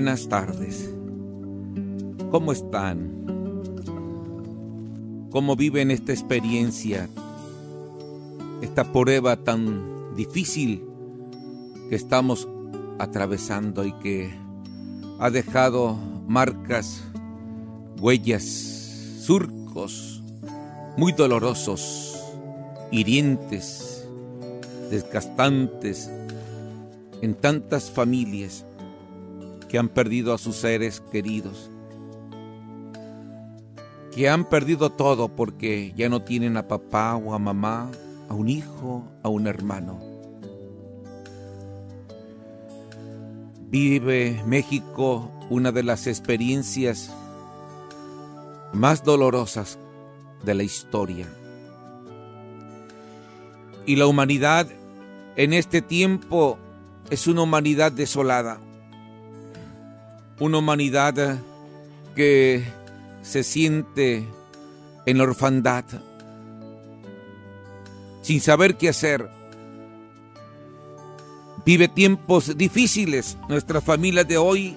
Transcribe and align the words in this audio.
Buenas 0.00 0.30
tardes. 0.30 0.90
¿Cómo 2.30 2.52
están? 2.52 3.22
¿Cómo 5.30 5.56
viven 5.56 5.90
esta 5.90 6.12
experiencia? 6.12 7.06
Esta 8.62 8.90
prueba 8.90 9.36
tan 9.36 10.16
difícil 10.16 10.82
que 11.90 11.96
estamos 11.96 12.48
atravesando 12.98 13.84
y 13.84 13.92
que 13.98 14.30
ha 15.18 15.28
dejado 15.28 15.98
marcas, 16.26 17.02
huellas, 18.00 18.44
surcos 19.20 20.22
muy 20.96 21.12
dolorosos, 21.12 22.18
hirientes, 22.90 24.08
desgastantes 24.90 26.10
en 27.20 27.34
tantas 27.34 27.90
familias 27.90 28.64
que 29.70 29.78
han 29.78 29.88
perdido 29.88 30.34
a 30.34 30.38
sus 30.38 30.56
seres 30.56 31.00
queridos, 31.12 31.70
que 34.12 34.28
han 34.28 34.44
perdido 34.48 34.90
todo 34.90 35.28
porque 35.28 35.94
ya 35.96 36.08
no 36.08 36.22
tienen 36.22 36.56
a 36.56 36.66
papá 36.66 37.14
o 37.14 37.34
a 37.34 37.38
mamá, 37.38 37.88
a 38.28 38.34
un 38.34 38.48
hijo, 38.48 39.04
a 39.22 39.28
un 39.28 39.46
hermano. 39.46 40.00
Vive 43.68 44.42
México 44.44 45.30
una 45.50 45.70
de 45.70 45.84
las 45.84 46.08
experiencias 46.08 47.14
más 48.72 49.04
dolorosas 49.04 49.78
de 50.42 50.54
la 50.54 50.64
historia. 50.64 51.28
Y 53.86 53.94
la 53.94 54.08
humanidad 54.08 54.66
en 55.36 55.52
este 55.52 55.80
tiempo 55.80 56.58
es 57.08 57.28
una 57.28 57.42
humanidad 57.42 57.92
desolada 57.92 58.58
una 60.40 60.58
humanidad 60.58 61.38
que 62.16 62.64
se 63.22 63.42
siente 63.42 64.26
en 65.06 65.18
la 65.18 65.24
orfandad, 65.24 65.84
sin 68.22 68.40
saber 68.40 68.76
qué 68.76 68.88
hacer. 68.88 69.28
Vive 71.64 71.88
tiempos 71.88 72.56
difíciles 72.56 73.36
nuestra 73.48 73.82
familia 73.82 74.24
de 74.24 74.38
hoy, 74.38 74.76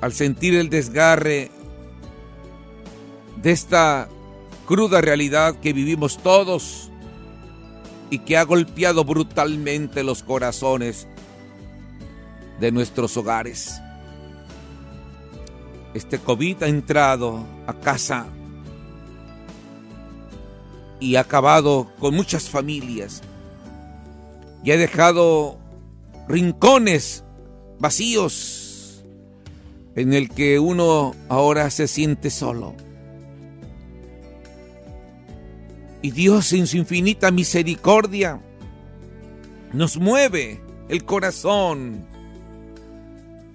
al 0.00 0.12
sentir 0.12 0.54
el 0.54 0.70
desgarre 0.70 1.50
de 3.42 3.50
esta 3.50 4.08
cruda 4.66 5.02
realidad 5.02 5.60
que 5.60 5.74
vivimos 5.74 6.18
todos 6.22 6.90
y 8.08 8.20
que 8.20 8.38
ha 8.38 8.42
golpeado 8.44 9.04
brutalmente 9.04 10.02
los 10.02 10.22
corazones 10.22 11.06
de 12.60 12.72
nuestros 12.72 13.16
hogares. 13.16 13.80
Este 15.94 16.18
COVID 16.18 16.62
ha 16.62 16.68
entrado 16.68 17.44
a 17.66 17.74
casa 17.74 18.26
y 21.00 21.16
ha 21.16 21.20
acabado 21.20 21.90
con 21.98 22.14
muchas 22.14 22.48
familias 22.48 23.22
y 24.62 24.72
ha 24.72 24.76
dejado 24.76 25.58
rincones 26.28 27.24
vacíos 27.78 29.04
en 29.94 30.12
el 30.12 30.28
que 30.28 30.58
uno 30.58 31.14
ahora 31.28 31.70
se 31.70 31.88
siente 31.88 32.30
solo. 32.30 32.74
Y 36.02 36.10
Dios 36.10 36.52
en 36.52 36.66
su 36.66 36.76
infinita 36.76 37.30
misericordia 37.30 38.40
nos 39.72 39.96
mueve 39.96 40.60
el 40.88 41.04
corazón 41.04 42.06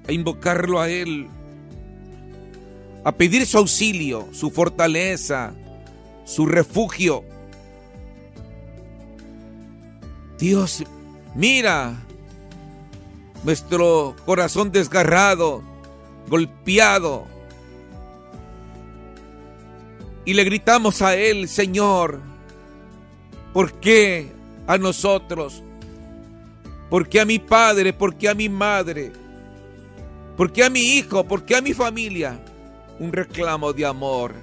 a 0.08 0.12
invocarlo 0.12 0.80
a 0.80 0.90
Él, 0.90 1.28
a 3.04 3.12
pedir 3.12 3.46
su 3.46 3.58
auxilio, 3.58 4.28
su 4.32 4.50
fortaleza, 4.50 5.54
su 6.26 6.46
refugio. 6.46 7.24
Dios, 10.38 10.84
mira 11.36 11.96
nuestro 13.44 14.16
corazón 14.26 14.72
desgarrado, 14.72 15.64
golpeado. 16.28 17.26
Y 20.26 20.34
le 20.34 20.44
gritamos 20.44 21.02
a 21.02 21.16
Él, 21.16 21.48
Señor, 21.48 22.22
¿por 23.54 23.74
qué 23.74 24.32
a 24.68 24.78
nosotros? 24.78 25.64
¿Por 26.90 27.10
qué 27.10 27.22
a 27.22 27.26
mi 27.26 27.40
padre? 27.40 27.94
¿Por 27.94 28.16
qué 28.16 28.30
a 28.30 28.36
mi 28.36 28.50
madre? 28.50 29.12
¿Por 30.42 30.52
qué 30.52 30.64
a 30.64 30.72
mi 30.72 30.80
hijo? 30.80 31.24
¿Por 31.28 31.46
qué 31.46 31.56
a 31.56 31.62
mi 31.62 31.72
familia? 31.72 32.44
Un 32.98 33.14
reclamo 33.14 33.74
de 33.74 33.86
amor 33.86 34.34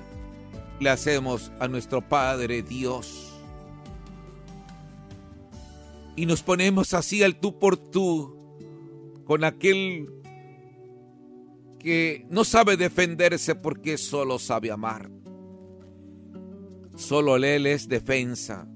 le 0.78 0.90
hacemos 0.90 1.50
a 1.58 1.66
nuestro 1.66 2.00
Padre 2.00 2.62
Dios. 2.62 3.32
Y 6.14 6.24
nos 6.24 6.44
ponemos 6.44 6.94
así 6.94 7.24
al 7.24 7.40
tú 7.40 7.58
por 7.58 7.76
tú 7.76 8.32
con 9.24 9.42
aquel 9.42 10.08
que 11.80 12.24
no 12.30 12.44
sabe 12.44 12.76
defenderse 12.76 13.56
porque 13.56 13.98
solo 13.98 14.38
sabe 14.38 14.70
amar. 14.70 15.10
Solo 16.94 17.34
Él 17.38 17.66
es 17.66 17.88
defensa. 17.88 18.68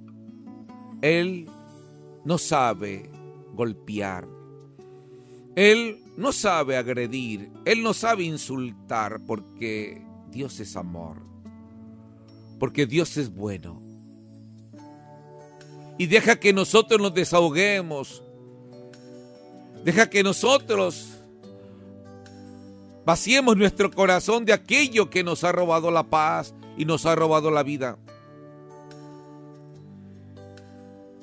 Él 1.00 1.49
no 2.25 2.37
sabe 2.37 3.09
golpear. 3.55 4.41
Él 5.54 6.02
no 6.16 6.32
sabe 6.32 6.76
agredir, 6.76 7.50
Él 7.64 7.82
no 7.82 7.92
sabe 7.92 8.24
insultar 8.24 9.20
porque 9.26 10.02
Dios 10.30 10.60
es 10.60 10.76
amor, 10.76 11.18
porque 12.58 12.86
Dios 12.86 13.16
es 13.16 13.34
bueno. 13.34 13.82
Y 15.98 16.06
deja 16.06 16.40
que 16.40 16.52
nosotros 16.52 17.00
nos 17.00 17.12
desahoguemos, 17.12 18.22
deja 19.84 20.08
que 20.08 20.22
nosotros 20.22 21.08
vaciemos 23.04 23.56
nuestro 23.56 23.90
corazón 23.90 24.44
de 24.44 24.52
aquello 24.54 25.10
que 25.10 25.22
nos 25.22 25.44
ha 25.44 25.52
robado 25.52 25.90
la 25.90 26.04
paz 26.04 26.54
y 26.78 26.84
nos 26.86 27.04
ha 27.04 27.14
robado 27.14 27.50
la 27.50 27.62
vida. 27.62 27.98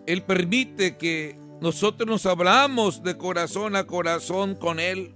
Él 0.05 0.23
permite 0.23 0.97
que 0.97 1.38
nosotros 1.61 2.07
nos 2.07 2.25
hablamos 2.25 3.03
de 3.03 3.17
corazón 3.17 3.75
a 3.75 3.85
corazón 3.85 4.55
con 4.55 4.79
Él. 4.79 5.13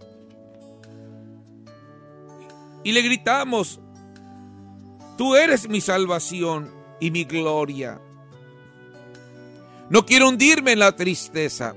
Y 2.84 2.92
le 2.92 3.02
gritamos, 3.02 3.80
tú 5.18 5.36
eres 5.36 5.70
mi 5.70 5.80
salvación 5.80 6.70
y 7.00 7.12
mi 7.12 7.24
gloria. 7.24 8.00
No 9.90 10.06
quiero 10.06 10.28
hundirme 10.28 10.74
en 10.74 10.80
la 10.80 10.96
tristeza. 10.96 11.76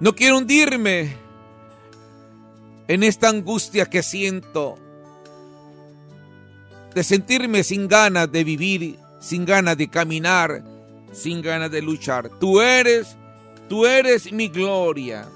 No 0.00 0.14
quiero 0.14 0.38
hundirme 0.38 1.16
en 2.88 3.02
esta 3.02 3.28
angustia 3.28 3.86
que 3.86 4.02
siento 4.02 4.78
de 6.94 7.04
sentirme 7.04 7.62
sin 7.64 7.88
ganas 7.88 8.32
de 8.32 8.44
vivir, 8.44 8.98
sin 9.20 9.44
ganas 9.44 9.76
de 9.76 9.88
caminar, 9.88 10.62
sin 11.16 11.40
ganas 11.40 11.70
de 11.70 11.82
luchar. 11.82 12.28
Tú 12.38 12.60
eres, 12.60 13.16
tú 13.68 13.86
eres 13.86 14.30
mi 14.30 14.48
gloria. 14.48 15.26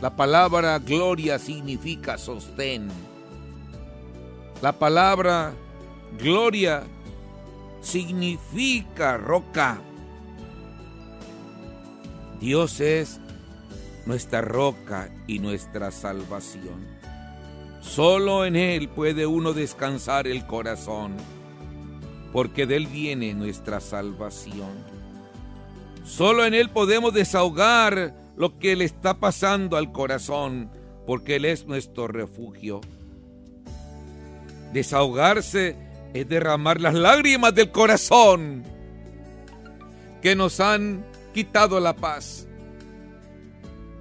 La 0.00 0.16
palabra 0.16 0.78
gloria 0.78 1.38
significa 1.38 2.18
sostén. 2.18 2.88
La 4.62 4.72
palabra 4.72 5.52
gloria 6.18 6.82
significa 7.82 9.18
roca. 9.18 9.80
Dios 12.40 12.80
es 12.80 13.20
nuestra 14.06 14.40
roca 14.40 15.10
y 15.26 15.38
nuestra 15.38 15.90
salvación. 15.90 16.86
Solo 17.80 18.46
en 18.46 18.56
Él 18.56 18.88
puede 18.88 19.26
uno 19.26 19.52
descansar 19.52 20.26
el 20.26 20.46
corazón 20.46 21.14
porque 22.34 22.66
de 22.66 22.74
Él 22.74 22.88
viene 22.88 23.32
nuestra 23.32 23.78
salvación. 23.78 24.72
Solo 26.04 26.44
en 26.44 26.52
Él 26.52 26.68
podemos 26.68 27.14
desahogar 27.14 28.12
lo 28.36 28.58
que 28.58 28.74
le 28.74 28.84
está 28.84 29.20
pasando 29.20 29.76
al 29.76 29.92
corazón, 29.92 30.68
porque 31.06 31.36
Él 31.36 31.44
es 31.44 31.64
nuestro 31.66 32.08
refugio. 32.08 32.80
Desahogarse 34.72 35.76
es 36.12 36.28
derramar 36.28 36.80
las 36.80 36.94
lágrimas 36.94 37.54
del 37.54 37.70
corazón 37.70 38.64
que 40.20 40.34
nos 40.34 40.58
han 40.58 41.04
quitado 41.32 41.78
la 41.78 41.94
paz. 41.94 42.48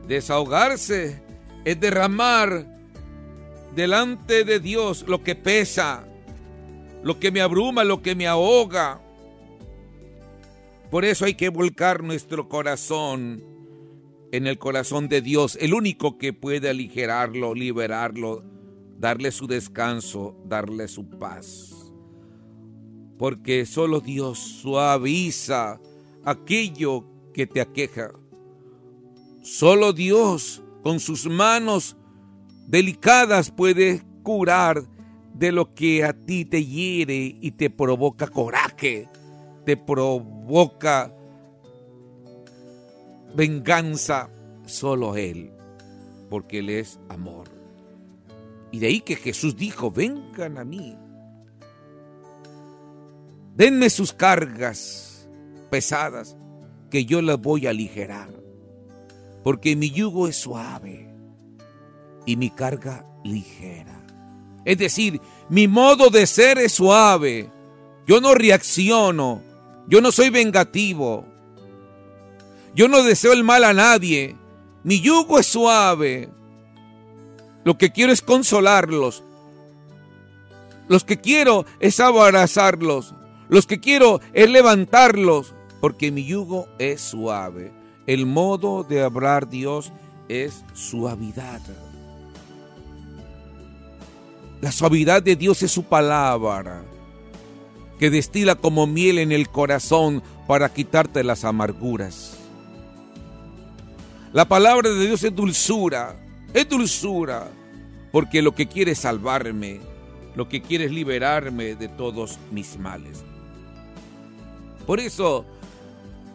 Desahogarse 0.07 1.21
es 1.65 1.79
derramar 1.79 2.65
delante 3.75 4.43
de 4.43 4.59
Dios 4.59 5.05
lo 5.07 5.21
que 5.21 5.35
pesa, 5.35 6.07
lo 7.03 7.19
que 7.19 7.31
me 7.31 7.41
abruma, 7.41 7.83
lo 7.83 8.01
que 8.01 8.15
me 8.15 8.27
ahoga. 8.27 9.01
Por 10.89 11.05
eso 11.05 11.25
hay 11.25 11.35
que 11.35 11.49
volcar 11.49 12.03
nuestro 12.03 12.47
corazón 12.47 13.43
en 14.31 14.47
el 14.47 14.57
corazón 14.57 15.09
de 15.09 15.21
Dios, 15.21 15.57
el 15.61 15.73
único 15.73 16.17
que 16.17 16.33
puede 16.33 16.69
aligerarlo, 16.69 17.53
liberarlo, 17.53 18.43
darle 18.97 19.31
su 19.31 19.47
descanso, 19.47 20.35
darle 20.45 20.87
su 20.87 21.07
paz. 21.07 21.91
Porque 23.19 23.65
solo 23.65 23.99
Dios 23.99 24.39
suaviza 24.39 25.79
aquello 26.23 27.05
que 27.33 27.45
te 27.45 27.61
aqueja. 27.61 28.11
Solo 29.43 29.93
Dios 29.93 30.63
con 30.83 30.99
sus 30.99 31.27
manos 31.27 31.95
delicadas 32.67 33.51
puede 33.51 34.03
curar 34.23 34.87
de 35.43 35.51
lo 35.51 35.73
que 35.73 36.05
a 36.05 36.13
ti 36.13 36.45
te 36.45 36.63
hiere 36.63 37.35
y 37.41 37.51
te 37.51 37.69
provoca 37.69 38.29
coraje, 38.29 39.09
te 39.65 39.75
provoca 39.75 41.13
venganza, 43.35 44.29
solo 44.65 45.17
Él, 45.17 45.51
porque 46.29 46.59
Él 46.59 46.69
es 46.69 46.97
amor. 47.09 47.49
Y 48.71 48.79
de 48.79 48.87
ahí 48.87 49.01
que 49.01 49.17
Jesús 49.17 49.57
dijo, 49.57 49.91
vengan 49.91 50.57
a 50.57 50.63
mí, 50.63 50.95
denme 53.53 53.89
sus 53.89 54.13
cargas 54.13 55.27
pesadas, 55.69 56.37
que 56.89 57.03
yo 57.03 57.21
las 57.21 57.41
voy 57.41 57.67
a 57.67 57.71
aligerar, 57.71 58.29
porque 59.43 59.75
mi 59.75 59.91
yugo 59.91 60.29
es 60.29 60.37
suave 60.37 61.13
y 62.25 62.37
mi 62.37 62.49
carga 62.49 63.05
ligera. 63.25 64.02
Es 64.65 64.77
decir, 64.77 65.21
mi 65.49 65.67
modo 65.67 66.09
de 66.09 66.25
ser 66.25 66.57
es 66.57 66.73
suave. 66.73 67.49
Yo 68.07 68.21
no 68.21 68.33
reacciono. 68.33 69.41
Yo 69.87 70.01
no 70.01 70.11
soy 70.11 70.29
vengativo. 70.29 71.25
Yo 72.75 72.87
no 72.87 73.03
deseo 73.03 73.33
el 73.33 73.43
mal 73.43 73.63
a 73.63 73.73
nadie. 73.73 74.35
Mi 74.83 74.99
yugo 74.99 75.39
es 75.39 75.47
suave. 75.47 76.29
Lo 77.63 77.77
que 77.77 77.91
quiero 77.91 78.11
es 78.11 78.21
consolarlos. 78.21 79.23
Los 80.87 81.03
que 81.03 81.19
quiero 81.19 81.65
es 81.79 81.99
abrazarlos. 81.99 83.13
Los 83.49 83.67
que 83.67 83.79
quiero 83.79 84.21
es 84.33 84.49
levantarlos. 84.49 85.53
Porque 85.81 86.11
mi 86.11 86.25
yugo 86.25 86.67
es 86.79 87.01
suave. 87.01 87.73
El 88.07 88.25
modo 88.25 88.83
de 88.83 89.01
hablar 89.01 89.49
Dios 89.49 89.91
es 90.27 90.63
suavidad. 90.73 91.61
La 94.63 94.71
suavidad 94.71 95.21
de 95.21 95.35
Dios 95.35 95.61
es 95.61 95.71
su 95.71 95.83
palabra, 95.83 96.85
que 97.99 98.09
destila 98.09 98.55
como 98.55 98.87
miel 98.87 99.19
en 99.19 99.33
el 99.33 99.49
corazón 99.49 100.23
para 100.47 100.73
quitarte 100.73 101.21
las 101.21 101.43
amarguras. 101.43 102.37
La 104.31 104.47
palabra 104.47 104.89
de 104.89 105.05
Dios 105.05 105.21
es 105.21 105.35
dulzura, 105.35 106.15
es 106.53 106.69
dulzura, 106.69 107.51
porque 108.13 108.41
lo 108.41 108.55
que 108.55 108.67
quiere 108.67 108.93
es 108.93 108.99
salvarme, 108.99 109.81
lo 110.33 110.47
que 110.47 110.61
quiere 110.61 110.85
es 110.85 110.93
liberarme 110.93 111.75
de 111.75 111.89
todos 111.89 112.39
mis 112.49 112.79
males. 112.79 113.21
Por 114.87 115.01
eso, 115.01 115.43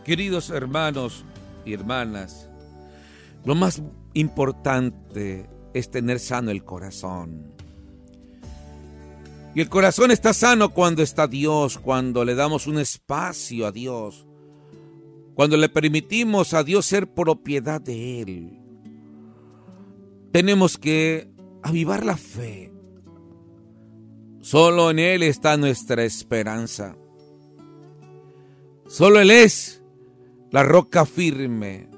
queridos 0.04 0.50
hermanos 0.50 1.24
y 1.64 1.72
hermanas, 1.72 2.46
lo 3.46 3.54
más 3.54 3.80
importante 4.12 5.48
es 5.72 5.90
tener 5.90 6.20
sano 6.20 6.50
el 6.50 6.62
corazón. 6.62 7.56
Y 9.58 9.60
el 9.60 9.68
corazón 9.68 10.12
está 10.12 10.32
sano 10.32 10.72
cuando 10.72 11.02
está 11.02 11.26
Dios, 11.26 11.78
cuando 11.78 12.24
le 12.24 12.36
damos 12.36 12.68
un 12.68 12.78
espacio 12.78 13.66
a 13.66 13.72
Dios, 13.72 14.24
cuando 15.34 15.56
le 15.56 15.68
permitimos 15.68 16.54
a 16.54 16.62
Dios 16.62 16.86
ser 16.86 17.12
propiedad 17.12 17.80
de 17.80 18.20
Él. 18.22 18.60
Tenemos 20.30 20.78
que 20.78 21.28
avivar 21.64 22.06
la 22.06 22.16
fe. 22.16 22.72
Solo 24.38 24.92
en 24.92 25.00
Él 25.00 25.24
está 25.24 25.56
nuestra 25.56 26.04
esperanza. 26.04 26.96
Solo 28.86 29.18
Él 29.18 29.32
es 29.32 29.82
la 30.52 30.62
roca 30.62 31.04
firme. 31.04 31.88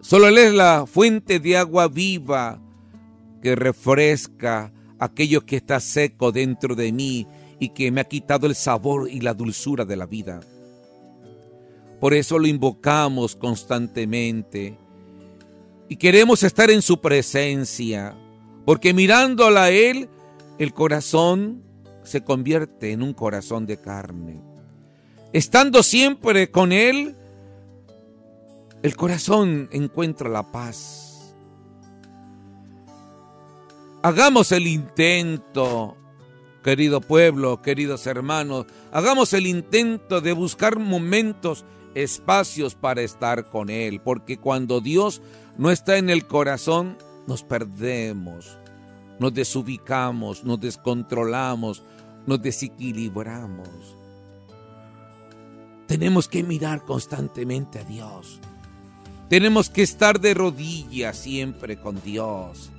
Solo 0.00 0.26
Él 0.26 0.38
es 0.38 0.52
la 0.52 0.84
fuente 0.84 1.38
de 1.38 1.58
agua 1.58 1.86
viva 1.86 2.60
que 3.40 3.54
refresca 3.54 4.72
aquello 4.98 5.44
que 5.46 5.56
está 5.56 5.80
seco 5.80 6.32
dentro 6.32 6.74
de 6.74 6.92
mí 6.92 7.26
y 7.58 7.70
que 7.70 7.90
me 7.90 8.00
ha 8.00 8.04
quitado 8.04 8.46
el 8.46 8.54
sabor 8.54 9.08
y 9.10 9.20
la 9.20 9.34
dulzura 9.34 9.84
de 9.84 9.96
la 9.96 10.06
vida. 10.06 10.40
Por 12.00 12.14
eso 12.14 12.38
lo 12.38 12.46
invocamos 12.46 13.34
constantemente 13.34 14.76
y 15.88 15.96
queremos 15.96 16.42
estar 16.42 16.70
en 16.70 16.82
su 16.82 17.00
presencia, 17.00 18.14
porque 18.64 18.92
mirándola 18.92 19.64
a 19.64 19.70
Él, 19.70 20.08
el 20.58 20.74
corazón 20.74 21.62
se 22.04 22.22
convierte 22.22 22.92
en 22.92 23.02
un 23.02 23.14
corazón 23.14 23.66
de 23.66 23.80
carne. 23.80 24.40
Estando 25.32 25.82
siempre 25.82 26.50
con 26.50 26.72
Él, 26.72 27.16
el 28.82 28.96
corazón 28.96 29.68
encuentra 29.72 30.28
la 30.28 30.52
paz 30.52 31.07
Hagamos 34.00 34.52
el 34.52 34.68
intento, 34.68 35.96
querido 36.62 37.00
pueblo, 37.00 37.60
queridos 37.62 38.06
hermanos, 38.06 38.66
hagamos 38.92 39.32
el 39.32 39.44
intento 39.44 40.20
de 40.20 40.32
buscar 40.32 40.78
momentos, 40.78 41.64
espacios 41.96 42.76
para 42.76 43.02
estar 43.02 43.50
con 43.50 43.70
Él, 43.70 44.00
porque 44.00 44.38
cuando 44.38 44.80
Dios 44.80 45.20
no 45.56 45.72
está 45.72 45.98
en 45.98 46.10
el 46.10 46.28
corazón, 46.28 46.96
nos 47.26 47.42
perdemos, 47.42 48.56
nos 49.18 49.34
desubicamos, 49.34 50.44
nos 50.44 50.60
descontrolamos, 50.60 51.82
nos 52.24 52.40
desequilibramos. 52.40 53.68
Tenemos 55.88 56.28
que 56.28 56.44
mirar 56.44 56.84
constantemente 56.84 57.80
a 57.80 57.84
Dios. 57.84 58.38
Tenemos 59.28 59.68
que 59.70 59.82
estar 59.82 60.20
de 60.20 60.34
rodillas 60.34 61.18
siempre 61.18 61.80
con 61.80 62.00
Dios. 62.00 62.70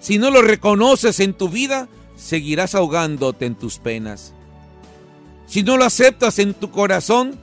Si 0.00 0.18
no 0.18 0.30
lo 0.30 0.40
reconoces 0.42 1.20
en 1.20 1.34
tu 1.34 1.48
vida, 1.50 1.88
seguirás 2.16 2.74
ahogándote 2.74 3.46
en 3.46 3.54
tus 3.54 3.78
penas. 3.78 4.32
Si 5.46 5.62
no 5.62 5.76
lo 5.76 5.84
aceptas 5.84 6.38
en 6.38 6.54
tu 6.54 6.70
corazón, 6.70 7.38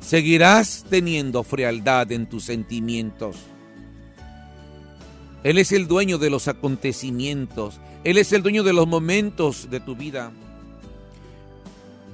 seguirás 0.00 0.84
teniendo 0.90 1.44
frialdad 1.44 2.10
en 2.10 2.28
tus 2.28 2.44
sentimientos. 2.44 3.36
Él 5.44 5.58
es 5.58 5.70
el 5.70 5.86
dueño 5.86 6.18
de 6.18 6.28
los 6.28 6.48
acontecimientos. 6.48 7.78
Él 8.02 8.18
es 8.18 8.32
el 8.32 8.42
dueño 8.42 8.64
de 8.64 8.72
los 8.72 8.88
momentos 8.88 9.70
de 9.70 9.78
tu 9.78 9.94
vida. 9.94 10.32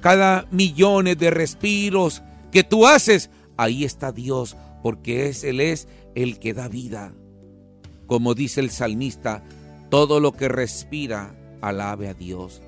Cada 0.01 0.45
millón 0.51 1.05
de 1.05 1.31
respiros 1.31 2.21
que 2.51 2.63
tú 2.63 2.85
haces, 2.85 3.31
ahí 3.57 3.85
está 3.85 4.11
Dios, 4.11 4.55
porque 4.83 5.29
es, 5.29 5.43
Él 5.43 5.61
es 5.61 5.87
el 6.13 6.37
que 6.37 6.53
da 6.53 6.67
vida. 6.67 7.13
Como 8.05 8.35
dice 8.35 8.59
el 8.59 8.69
salmista, 8.69 9.43
todo 9.93 10.19
lo 10.19 10.31
que 10.31 10.47
respira, 10.47 11.35
alabe 11.61 12.07
a 12.07 12.15
Dios. 12.15 12.63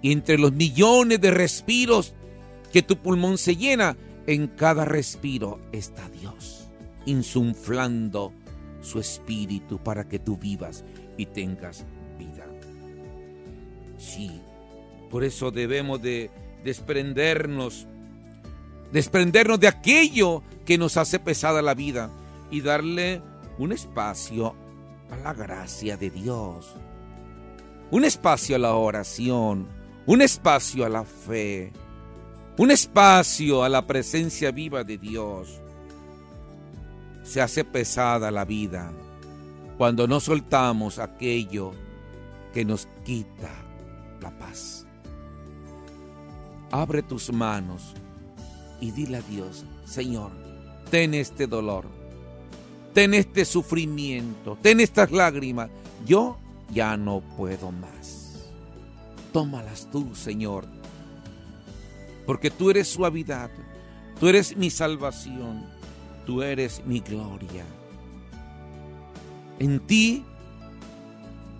Y 0.00 0.10
entre 0.10 0.38
los 0.38 0.50
millones 0.52 1.20
de 1.20 1.30
respiros 1.30 2.14
que 2.72 2.82
tu 2.82 2.96
pulmón 2.96 3.38
se 3.38 3.54
llena, 3.54 3.96
en 4.26 4.48
cada 4.48 4.84
respiro 4.84 5.60
está 5.70 6.08
Dios, 6.08 6.68
insuflando 7.06 8.32
su 8.80 8.98
espíritu 8.98 9.78
para 9.78 10.08
que 10.08 10.18
tú 10.18 10.36
vivas 10.36 10.82
y 11.16 11.26
tengas 11.26 11.84
vida. 12.18 12.44
Sí, 13.96 14.40
por 15.12 15.22
eso 15.22 15.52
debemos 15.52 16.02
de 16.02 16.28
desprendernos, 16.64 17.86
desprendernos 18.90 19.60
de 19.60 19.68
aquello 19.68 20.42
que 20.66 20.76
nos 20.76 20.96
hace 20.96 21.20
pesada 21.20 21.62
la 21.62 21.74
vida 21.74 22.10
y 22.50 22.62
darle 22.62 23.22
un 23.58 23.70
espacio 23.70 24.56
la 25.16 25.32
gracia 25.32 25.96
de 25.96 26.10
Dios. 26.10 26.74
Un 27.90 28.04
espacio 28.04 28.56
a 28.56 28.58
la 28.58 28.74
oración, 28.74 29.66
un 30.06 30.22
espacio 30.22 30.84
a 30.84 30.88
la 30.88 31.04
fe, 31.04 31.72
un 32.58 32.70
espacio 32.70 33.62
a 33.62 33.68
la 33.68 33.86
presencia 33.86 34.50
viva 34.50 34.84
de 34.84 34.98
Dios. 34.98 35.60
Se 37.22 37.40
hace 37.40 37.64
pesada 37.64 38.30
la 38.30 38.44
vida 38.44 38.90
cuando 39.78 40.06
no 40.06 40.20
soltamos 40.20 40.98
aquello 40.98 41.72
que 42.52 42.64
nos 42.64 42.86
quita 43.04 43.50
la 44.20 44.30
paz. 44.38 44.86
Abre 46.70 47.02
tus 47.02 47.32
manos 47.32 47.94
y 48.80 48.90
dile 48.90 49.18
a 49.18 49.22
Dios, 49.22 49.64
Señor, 49.84 50.32
ten 50.90 51.14
este 51.14 51.46
dolor 51.46 52.01
ten 52.92 53.14
este 53.14 53.44
sufrimiento, 53.44 54.58
ten 54.60 54.80
estas 54.80 55.10
lágrimas. 55.10 55.70
Yo 56.06 56.36
ya 56.72 56.96
no 56.96 57.20
puedo 57.36 57.70
más. 57.72 58.50
Tómalas 59.32 59.88
tú, 59.90 60.14
Señor, 60.14 60.66
porque 62.26 62.50
tú 62.50 62.70
eres 62.70 62.88
suavidad, 62.88 63.50
tú 64.20 64.28
eres 64.28 64.56
mi 64.56 64.70
salvación, 64.70 65.64
tú 66.26 66.42
eres 66.42 66.82
mi 66.84 67.00
gloria. 67.00 67.64
En 69.58 69.80
ti 69.80 70.24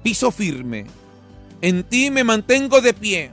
piso 0.03 0.31
firme, 0.31 0.87
en 1.61 1.85
ti 1.85 2.11
me 2.11 2.25
mantengo 2.25 2.81
de 2.81 2.93
pie, 2.93 3.31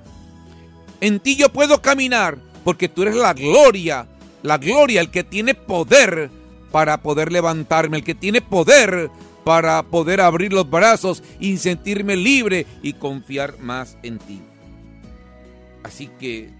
en 1.02 1.20
ti 1.20 1.36
yo 1.36 1.50
puedo 1.50 1.82
caminar, 1.82 2.38
porque 2.64 2.88
tú 2.88 3.02
eres 3.02 3.16
la 3.16 3.34
gloria, 3.34 4.08
la 4.44 4.58
gloria, 4.58 5.02
el 5.02 5.10
que 5.10 5.24
tiene 5.24 5.54
poder 5.54 6.30
para 6.72 7.02
poder 7.02 7.32
levantarme, 7.32 7.98
el 7.98 8.04
que 8.04 8.16
tiene 8.16 8.42
poder 8.42 9.10
para 9.44 9.82
poder 9.84 10.22
abrir 10.22 10.54
los 10.54 10.70
brazos 10.70 11.24
y 11.40 11.58
sentirme 11.58 12.16
libre 12.16 12.68
y 12.84 12.94
confiar 12.94 13.58
más 13.60 13.98
en 14.04 14.20
ti. 14.20 14.42
Así 15.84 16.08
que 16.20 16.52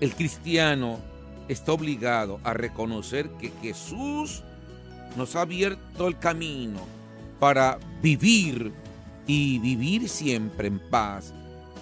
el 0.00 0.14
cristiano 0.14 1.00
está 1.48 1.72
obligado 1.72 2.40
a 2.44 2.54
reconocer 2.54 3.28
que 3.40 3.52
Jesús 3.60 4.42
nos 5.16 5.36
ha 5.36 5.42
abierto 5.42 6.06
el 6.06 6.18
camino 6.18 6.80
para 7.40 7.78
vivir 8.00 8.72
y 9.26 9.58
vivir 9.58 10.08
siempre 10.08 10.68
en 10.68 10.78
paz 10.78 11.34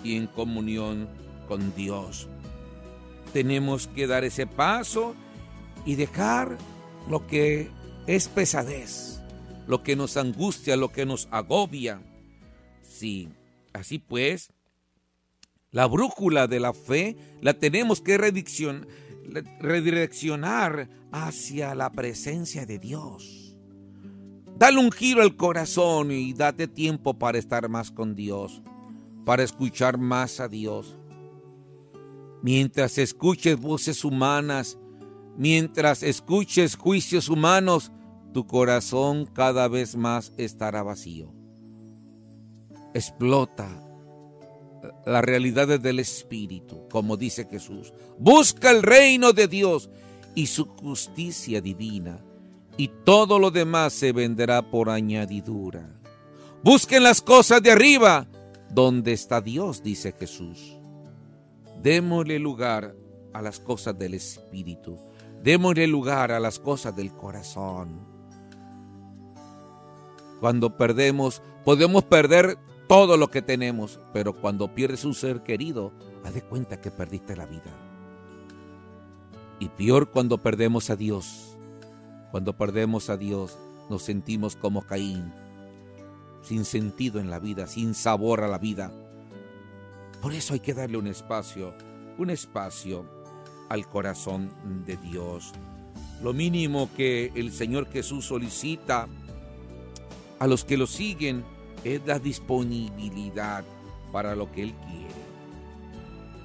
y 0.02 0.16
en 0.16 0.26
comunión 0.26 1.08
con 1.46 1.74
Dios. 1.74 2.28
Tenemos 3.32 3.86
que 3.88 4.06
dar 4.06 4.24
ese 4.24 4.46
paso 4.46 5.14
y 5.84 5.94
dejar 5.94 6.56
lo 7.08 7.26
que 7.26 7.70
es 8.06 8.28
pesadez, 8.28 9.20
lo 9.66 9.82
que 9.82 9.96
nos 9.96 10.16
angustia, 10.16 10.76
lo 10.76 10.90
que 10.90 11.06
nos 11.06 11.28
agobia. 11.30 12.02
Sí, 12.82 13.28
así 13.72 13.98
pues, 13.98 14.50
la 15.70 15.86
brújula 15.86 16.46
de 16.46 16.60
la 16.60 16.72
fe 16.72 17.16
la 17.40 17.54
tenemos 17.54 18.00
que 18.00 18.16
redireccionar 19.60 20.88
hacia 21.12 21.74
la 21.74 21.90
presencia 21.90 22.64
de 22.66 22.78
Dios. 22.78 23.56
Dale 24.58 24.78
un 24.78 24.90
giro 24.90 25.20
al 25.20 25.36
corazón 25.36 26.10
y 26.10 26.32
date 26.32 26.66
tiempo 26.66 27.18
para 27.18 27.36
estar 27.38 27.68
más 27.68 27.90
con 27.90 28.14
Dios, 28.14 28.62
para 29.26 29.42
escuchar 29.42 29.98
más 29.98 30.40
a 30.40 30.48
Dios. 30.48 30.96
Mientras 32.42 32.96
escuches 32.96 33.60
voces 33.60 34.02
humanas, 34.02 34.78
mientras 35.36 36.02
escuches 36.02 36.76
juicios 36.76 37.28
humanos, 37.28 37.92
tu 38.32 38.46
corazón 38.46 39.26
cada 39.26 39.68
vez 39.68 39.96
más 39.96 40.32
estará 40.36 40.82
vacío. 40.82 41.32
Explota 42.94 43.68
las 45.04 45.24
realidades 45.24 45.82
del 45.82 46.00
Espíritu, 46.00 46.88
como 46.90 47.16
dice 47.16 47.46
Jesús. 47.50 47.92
Busca 48.18 48.70
el 48.70 48.82
reino 48.82 49.32
de 49.32 49.48
Dios 49.48 49.90
y 50.34 50.46
su 50.46 50.66
justicia 50.66 51.60
divina, 51.60 52.20
y 52.76 52.88
todo 53.04 53.38
lo 53.38 53.50
demás 53.50 53.92
se 53.92 54.12
venderá 54.12 54.70
por 54.70 54.90
añadidura. 54.90 55.88
Busquen 56.62 57.02
las 57.02 57.22
cosas 57.22 57.62
de 57.62 57.70
arriba, 57.70 58.26
donde 58.70 59.12
está 59.12 59.40
Dios, 59.40 59.82
dice 59.82 60.12
Jesús. 60.12 60.76
Démosle 61.82 62.38
lugar 62.38 62.94
a 63.32 63.42
las 63.42 63.60
cosas 63.60 63.98
del 63.98 64.14
Espíritu. 64.14 64.98
Démosle 65.46 65.86
lugar 65.86 66.32
a 66.32 66.40
las 66.40 66.58
cosas 66.58 66.96
del 66.96 67.12
corazón. 67.12 68.00
Cuando 70.40 70.76
perdemos, 70.76 71.40
podemos 71.64 72.02
perder 72.02 72.58
todo 72.88 73.16
lo 73.16 73.30
que 73.30 73.42
tenemos, 73.42 74.00
pero 74.12 74.32
cuando 74.32 74.74
pierdes 74.74 75.04
un 75.04 75.14
ser 75.14 75.44
querido, 75.44 75.92
haz 76.24 76.34
de 76.34 76.42
cuenta 76.42 76.80
que 76.80 76.90
perdiste 76.90 77.36
la 77.36 77.46
vida. 77.46 77.70
Y 79.60 79.68
peor 79.68 80.10
cuando 80.10 80.38
perdemos 80.38 80.90
a 80.90 80.96
Dios. 80.96 81.56
Cuando 82.32 82.56
perdemos 82.56 83.08
a 83.08 83.16
Dios, 83.16 83.56
nos 83.88 84.02
sentimos 84.02 84.56
como 84.56 84.82
Caín, 84.82 85.32
sin 86.42 86.64
sentido 86.64 87.20
en 87.20 87.30
la 87.30 87.38
vida, 87.38 87.68
sin 87.68 87.94
sabor 87.94 88.42
a 88.42 88.48
la 88.48 88.58
vida. 88.58 88.90
Por 90.20 90.32
eso 90.32 90.54
hay 90.54 90.60
que 90.60 90.74
darle 90.74 90.98
un 90.98 91.06
espacio, 91.06 91.72
un 92.18 92.30
espacio 92.30 93.15
al 93.68 93.88
corazón 93.88 94.50
de 94.86 94.96
Dios. 94.96 95.52
Lo 96.22 96.32
mínimo 96.32 96.88
que 96.96 97.32
el 97.34 97.52
Señor 97.52 97.90
Jesús 97.90 98.24
solicita 98.26 99.08
a 100.38 100.46
los 100.46 100.64
que 100.64 100.76
lo 100.76 100.86
siguen 100.86 101.44
es 101.84 102.00
la 102.06 102.18
disponibilidad 102.18 103.64
para 104.12 104.34
lo 104.34 104.50
que 104.50 104.62
Él 104.62 104.74
quiere. 104.88 105.14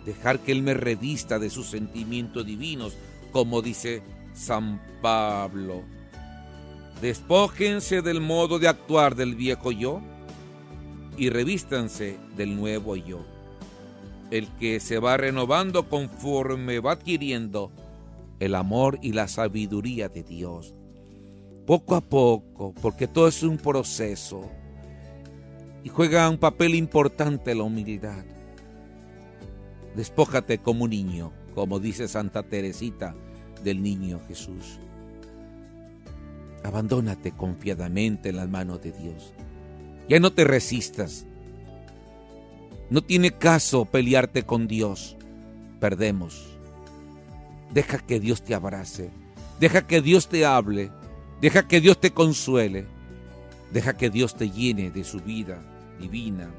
Dejar 0.06 0.40
que 0.40 0.52
Él 0.52 0.62
me 0.62 0.74
revista 0.74 1.40
de 1.40 1.50
sus 1.50 1.68
sentimientos 1.68 2.46
divinos, 2.46 2.94
como 3.32 3.62
dice 3.62 4.02
San 4.34 4.82
Pablo. 5.02 5.84
Despójense 7.02 8.02
del 8.02 8.22
modo 8.22 8.60
de 8.60 8.68
actuar 8.68 9.16
del 9.16 9.36
viejo 9.36 9.72
yo 9.72 10.02
y 11.18 11.30
revístanse 11.30 12.18
del 12.36 12.56
nuevo 12.56 12.96
yo. 12.96 13.26
El 14.32 14.48
que 14.58 14.80
se 14.80 14.98
va 14.98 15.18
renovando 15.18 15.88
conforme 15.88 16.80
va 16.80 16.94
adquiriendo 16.94 17.72
el 18.40 18.56
amor 18.56 18.98
y 19.04 19.12
la 19.12 19.28
sabiduría 19.28 20.10
de 20.10 20.24
Dios. 20.24 20.74
Poco 21.68 21.96
a 21.96 22.02
poco, 22.02 22.74
porque 22.82 23.08
todo 23.08 23.28
es 23.28 23.44
un 23.44 23.58
proceso 23.58 24.50
y 25.84 25.90
juega 25.90 26.30
un 26.30 26.38
papel 26.38 26.76
importante 26.76 27.54
la 27.54 27.64
humildad. 27.64 28.24
Despójate 29.96 30.60
como 30.60 30.86
un 30.86 30.92
niño, 30.92 31.32
como 31.54 31.80
dice 31.80 32.08
Santa 32.08 32.44
Teresita 32.44 33.14
del 33.64 33.84
niño 33.84 34.22
Jesús. 34.28 34.80
Abandónate 36.64 37.32
confiadamente 37.32 38.30
en 38.30 38.38
las 38.38 38.50
manos 38.50 38.82
de 38.82 38.92
Dios. 38.92 39.34
Ya 40.08 40.20
no 40.20 40.32
te 40.32 40.44
resistas. 40.44 41.26
No 42.92 43.02
tiene 43.02 43.32
caso 43.32 43.86
pelearte 43.86 44.44
con 44.44 44.68
Dios. 44.68 45.16
Perdemos. 45.80 46.46
Deja 47.74 48.00
que 48.00 48.20
Dios 48.20 48.42
te 48.42 48.54
abrace. 48.54 49.12
Deja 49.62 49.88
que 49.88 50.02
Dios 50.02 50.28
te 50.28 50.46
hable. 50.46 50.92
Deja 51.40 51.70
que 51.70 51.80
Dios 51.80 52.02
te 52.02 52.12
consuele. 52.12 52.86
Deja 53.72 53.96
que 53.96 54.10
Dios 54.10 54.36
te 54.36 54.52
llene 54.52 54.92
de 54.92 55.06
su 55.06 55.22
vida 55.22 55.64
divina. 56.02 56.50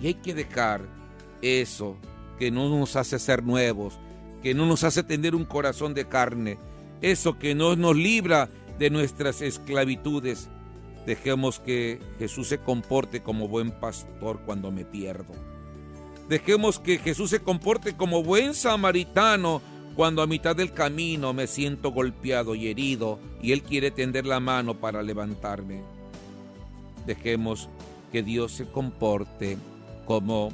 Y 0.00 0.06
hay 0.06 0.14
que 0.14 0.32
dejar 0.32 0.80
eso 1.42 1.98
que 2.38 2.50
no 2.50 2.70
nos 2.70 2.96
hace 2.96 3.18
ser 3.18 3.42
nuevos, 3.42 3.98
que 4.42 4.54
no 4.54 4.64
nos 4.64 4.82
hace 4.82 5.02
tener 5.02 5.34
un 5.34 5.44
corazón 5.44 5.92
de 5.92 6.06
carne, 6.06 6.56
eso 7.02 7.38
que 7.38 7.54
no 7.54 7.76
nos 7.76 7.94
libra 7.94 8.48
de 8.78 8.88
nuestras 8.88 9.42
esclavitudes. 9.42 10.48
Dejemos 11.04 11.60
que 11.60 12.00
Jesús 12.18 12.48
se 12.48 12.56
comporte 12.56 13.22
como 13.22 13.46
buen 13.46 13.72
pastor 13.72 14.40
cuando 14.46 14.70
me 14.70 14.86
pierdo. 14.86 15.49
Dejemos 16.30 16.78
que 16.78 16.98
Jesús 16.98 17.30
se 17.30 17.40
comporte 17.40 17.96
como 17.96 18.22
buen 18.22 18.54
samaritano 18.54 19.60
cuando 19.96 20.22
a 20.22 20.28
mitad 20.28 20.54
del 20.54 20.72
camino 20.72 21.32
me 21.32 21.48
siento 21.48 21.90
golpeado 21.90 22.54
y 22.54 22.68
herido 22.68 23.18
y 23.42 23.50
Él 23.50 23.64
quiere 23.64 23.90
tender 23.90 24.26
la 24.26 24.38
mano 24.38 24.74
para 24.74 25.02
levantarme. 25.02 25.82
Dejemos 27.04 27.68
que 28.12 28.22
Dios 28.22 28.52
se 28.52 28.66
comporte 28.66 29.58
como 30.06 30.50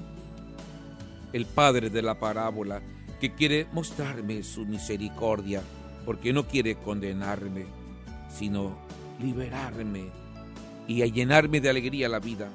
el 1.34 1.44
Padre 1.44 1.90
de 1.90 2.00
la 2.00 2.18
parábola, 2.18 2.80
que 3.20 3.34
quiere 3.34 3.66
mostrarme 3.74 4.42
su 4.44 4.64
misericordia, 4.64 5.62
porque 6.06 6.32
no 6.32 6.48
quiere 6.48 6.76
condenarme, 6.76 7.66
sino 8.30 8.78
liberarme 9.20 10.06
y 10.88 11.02
a 11.02 11.06
llenarme 11.06 11.60
de 11.60 11.68
alegría 11.68 12.08
la 12.08 12.18
vida. 12.18 12.48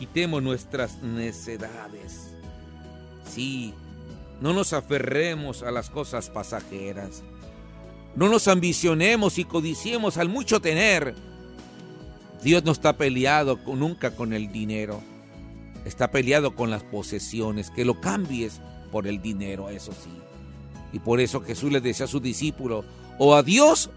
Quitemos 0.00 0.42
nuestras 0.42 1.02
necedades. 1.02 2.30
Sí, 3.30 3.74
no 4.40 4.54
nos 4.54 4.72
aferremos 4.72 5.62
a 5.62 5.70
las 5.70 5.90
cosas 5.90 6.30
pasajeras. 6.30 7.22
No 8.16 8.30
nos 8.30 8.48
ambicionemos 8.48 9.38
y 9.38 9.44
codiciemos 9.44 10.16
al 10.16 10.30
mucho 10.30 10.62
tener, 10.62 11.14
Dios 12.42 12.64
no 12.64 12.72
está 12.72 12.96
peleado 12.96 13.58
nunca 13.66 14.16
con 14.16 14.32
el 14.32 14.50
dinero. 14.50 15.02
Está 15.84 16.10
peleado 16.10 16.54
con 16.54 16.70
las 16.70 16.82
posesiones. 16.82 17.70
Que 17.70 17.84
lo 17.84 18.00
cambies 18.00 18.58
por 18.90 19.06
el 19.06 19.20
dinero, 19.20 19.68
eso 19.68 19.92
sí. 19.92 20.10
Y 20.94 21.00
por 21.00 21.20
eso 21.20 21.42
Jesús 21.42 21.70
le 21.70 21.82
decía 21.82 22.06
a 22.06 22.08
sus 22.08 22.22
discípulos, 22.22 22.86
o 23.18 23.34
a 23.34 23.42
Dios 23.42 23.90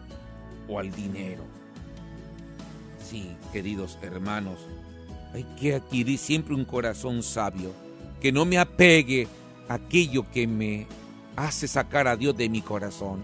o 0.67 0.79
al 0.79 0.91
dinero. 0.91 1.45
Sí, 3.09 3.37
queridos 3.53 3.97
hermanos, 4.01 4.59
hay 5.33 5.43
que 5.59 5.75
adquirir 5.75 6.17
siempre 6.17 6.53
un 6.53 6.65
corazón 6.65 7.23
sabio, 7.23 7.73
que 8.21 8.31
no 8.31 8.45
me 8.45 8.57
apegue 8.57 9.27
a 9.67 9.75
aquello 9.75 10.29
que 10.31 10.47
me 10.47 10.87
hace 11.35 11.67
sacar 11.67 12.07
a 12.07 12.15
Dios 12.15 12.37
de 12.37 12.49
mi 12.49 12.61
corazón, 12.61 13.21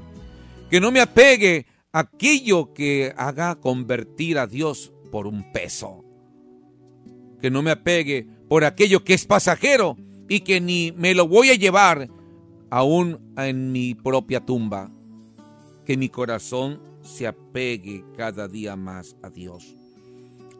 que 0.69 0.79
no 0.79 0.91
me 0.91 1.01
apegue 1.01 1.67
a 1.91 1.99
aquello 1.99 2.73
que 2.73 3.13
haga 3.15 3.55
convertir 3.55 4.39
a 4.39 4.47
Dios 4.47 4.91
por 5.11 5.27
un 5.27 5.51
peso. 5.51 6.03
Que 7.41 7.49
no 7.49 7.61
me 7.61 7.71
apegue 7.71 8.27
por 8.49 8.65
aquello 8.65 9.03
que 9.03 9.13
es 9.13 9.25
pasajero 9.25 9.95
y 10.27 10.41
que 10.41 10.59
ni 10.59 10.91
me 10.91 11.15
lo 11.15 11.27
voy 11.27 11.49
a 11.49 11.55
llevar 11.55 12.09
aún 12.69 13.33
en 13.37 13.71
mi 13.71 13.95
propia 13.95 14.45
tumba. 14.45 14.91
que 15.85 15.97
mi 15.97 16.09
corazón 16.09 16.79
se 17.01 17.25
apegue 17.25 18.05
cada 18.15 18.47
día 18.47 18.75
más 18.75 19.15
a 19.23 19.31
Dios. 19.31 19.75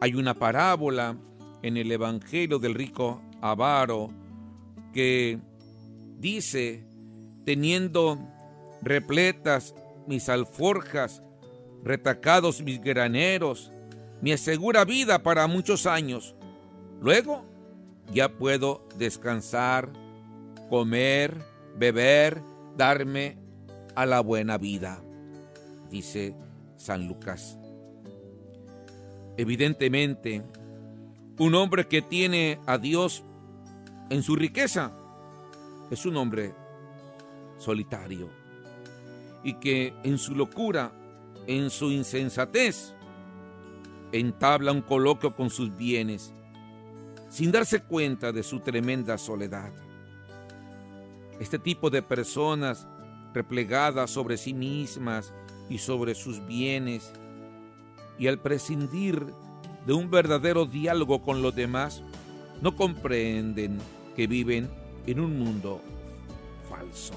Hay 0.00 0.14
una 0.14 0.34
parábola 0.34 1.16
en 1.62 1.76
el 1.76 1.90
Evangelio 1.92 2.58
del 2.58 2.74
rico 2.74 3.20
avaro 3.40 4.10
que 4.92 5.38
dice, 6.18 6.84
teniendo 7.44 8.18
repletas 8.82 9.74
mis 10.06 10.28
alforjas, 10.28 11.22
retacados 11.84 12.62
mis 12.62 12.80
graneros, 12.80 13.70
me 14.20 14.32
asegura 14.32 14.84
vida 14.84 15.22
para 15.22 15.46
muchos 15.46 15.86
años. 15.86 16.34
Luego 17.00 17.44
ya 18.12 18.28
puedo 18.28 18.86
descansar, 18.98 19.90
comer, 20.68 21.36
beber, 21.76 22.42
darme 22.76 23.38
a 23.94 24.06
la 24.06 24.20
buena 24.20 24.58
vida, 24.58 25.02
dice 25.90 26.34
San 26.76 27.06
Lucas. 27.08 27.58
Evidentemente, 29.36 30.42
un 31.40 31.54
hombre 31.54 31.88
que 31.88 32.02
tiene 32.02 32.60
a 32.66 32.76
Dios 32.76 33.24
en 34.10 34.22
su 34.22 34.36
riqueza 34.36 34.92
es 35.90 36.04
un 36.04 36.18
hombre 36.18 36.54
solitario 37.56 38.28
y 39.42 39.54
que 39.54 39.94
en 40.02 40.18
su 40.18 40.34
locura, 40.34 40.92
en 41.46 41.70
su 41.70 41.90
insensatez, 41.92 42.94
entabla 44.12 44.70
un 44.70 44.82
coloquio 44.82 45.34
con 45.34 45.48
sus 45.48 45.74
bienes 45.74 46.34
sin 47.30 47.50
darse 47.50 47.84
cuenta 47.84 48.32
de 48.32 48.42
su 48.42 48.60
tremenda 48.60 49.16
soledad. 49.16 49.72
Este 51.40 51.58
tipo 51.58 51.88
de 51.88 52.02
personas 52.02 52.86
replegadas 53.32 54.10
sobre 54.10 54.36
sí 54.36 54.52
mismas 54.52 55.32
y 55.70 55.78
sobre 55.78 56.14
sus 56.14 56.44
bienes, 56.44 57.10
y 58.18 58.26
al 58.26 58.38
prescindir 58.40 59.24
de 59.86 59.92
un 59.92 60.10
verdadero 60.10 60.66
diálogo 60.66 61.22
con 61.22 61.42
los 61.42 61.54
demás, 61.54 62.02
no 62.60 62.76
comprenden 62.76 63.78
que 64.14 64.26
viven 64.26 64.70
en 65.06 65.20
un 65.20 65.38
mundo 65.38 65.80
falso. 66.68 67.14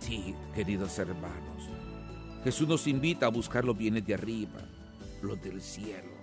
Sí, 0.00 0.34
queridos 0.54 0.98
hermanos, 0.98 1.68
Jesús 2.44 2.68
nos 2.68 2.86
invita 2.86 3.26
a 3.26 3.30
buscar 3.30 3.64
los 3.64 3.76
bienes 3.76 4.06
de 4.06 4.14
arriba, 4.14 4.60
los 5.22 5.40
del 5.42 5.60
cielo. 5.60 6.20